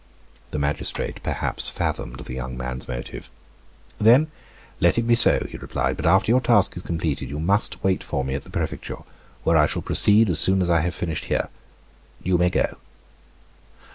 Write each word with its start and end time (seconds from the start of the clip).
The 0.49 0.57
magistrate 0.57 1.21
perhaps 1.21 1.69
fathomed 1.69 2.21
the 2.21 2.33
young 2.33 2.57
man's 2.57 2.87
motive. 2.87 3.29
"Then, 3.99 4.31
let 4.79 4.97
it 4.97 5.03
be 5.03 5.13
so," 5.13 5.45
he 5.47 5.57
replied, 5.59 5.95
"but 5.95 6.07
after 6.07 6.31
your 6.31 6.41
task 6.41 6.75
is 6.75 6.81
completed 6.81 7.29
you 7.29 7.39
must 7.39 7.83
wait 7.83 8.03
for 8.03 8.25
me 8.25 8.33
at 8.33 8.41
the 8.43 8.49
prefecture, 8.49 9.03
where 9.43 9.57
I 9.57 9.67
shall 9.67 9.83
proceed 9.83 10.27
as 10.31 10.39
soon 10.39 10.59
as 10.59 10.71
I 10.71 10.79
have 10.79 10.95
finished 10.95 11.25
here. 11.25 11.49
You 12.23 12.39
may 12.39 12.49
go." 12.49 12.77